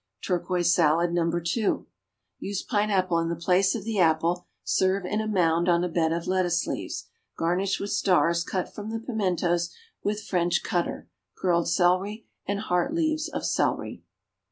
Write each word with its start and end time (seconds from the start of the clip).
=Turquoise 0.23 0.73
Salad, 0.73 1.13
No. 1.13 1.25
2.= 1.29 1.85
Use 2.39 2.63
pineapple 2.63 3.19
in 3.19 3.29
the 3.29 3.35
place 3.35 3.75
of 3.75 3.83
the 3.83 3.99
apple; 3.99 4.47
serve 4.63 5.05
in 5.05 5.21
a 5.21 5.27
mound 5.27 5.69
on 5.69 5.83
a 5.83 5.87
bed 5.89 6.11
of 6.11 6.25
lettuce 6.25 6.65
leaves. 6.65 7.09
Garnish 7.37 7.79
with 7.79 7.91
stars 7.91 8.43
cut 8.43 8.73
from 8.73 8.89
the 8.89 8.97
pimentos 8.97 9.69
with 10.03 10.23
French 10.23 10.63
cutter, 10.63 11.07
curled 11.37 11.69
celery, 11.69 12.25
and 12.47 12.61
heart 12.61 12.95
leaves 12.95 13.29
of 13.29 13.45
celery. 13.45 14.01